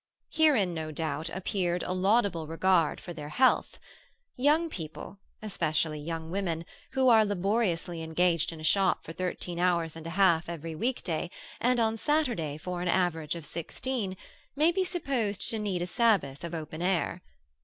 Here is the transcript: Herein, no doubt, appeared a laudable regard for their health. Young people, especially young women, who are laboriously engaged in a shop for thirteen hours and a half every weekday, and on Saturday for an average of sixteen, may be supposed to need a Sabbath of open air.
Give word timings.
Herein, 0.31 0.73
no 0.73 0.89
doubt, 0.91 1.29
appeared 1.29 1.83
a 1.83 1.93
laudable 1.93 2.47
regard 2.47 2.99
for 2.99 3.13
their 3.13 3.29
health. 3.29 3.77
Young 4.35 4.67
people, 4.67 5.19
especially 5.43 5.99
young 5.99 6.31
women, 6.31 6.65
who 6.93 7.07
are 7.09 7.23
laboriously 7.23 8.01
engaged 8.01 8.51
in 8.51 8.59
a 8.59 8.63
shop 8.63 9.03
for 9.05 9.13
thirteen 9.13 9.59
hours 9.59 9.95
and 9.95 10.07
a 10.07 10.17
half 10.17 10.49
every 10.49 10.73
weekday, 10.73 11.29
and 11.59 11.79
on 11.79 11.97
Saturday 11.97 12.57
for 12.57 12.81
an 12.81 12.87
average 12.87 13.35
of 13.35 13.45
sixteen, 13.45 14.17
may 14.55 14.71
be 14.71 14.83
supposed 14.83 15.47
to 15.51 15.59
need 15.59 15.83
a 15.83 15.85
Sabbath 15.85 16.43
of 16.43 16.55
open 16.55 16.81
air. 16.81 17.21